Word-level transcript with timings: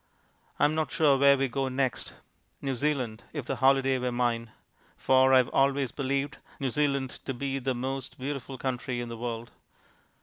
I 0.57 0.65
am 0.65 0.73
not 0.73 0.91
sure 0.91 1.15
where 1.15 1.37
we 1.37 1.47
go 1.47 1.67
next. 1.67 2.15
New 2.59 2.73
Zealand, 2.73 3.23
if 3.33 3.45
the 3.45 3.57
holiday 3.57 3.99
were 3.99 4.11
mine; 4.11 4.51
for 4.97 5.31
I 5.31 5.37
have 5.37 5.49
always 5.49 5.91
believed 5.91 6.39
New 6.59 6.71
Zealand 6.71 7.11
to 7.25 7.35
be 7.35 7.59
the 7.59 7.75
most 7.75 8.17
beautiful 8.17 8.57
country 8.57 8.99
in 8.99 9.09
the 9.09 9.17
world. 9.17 9.51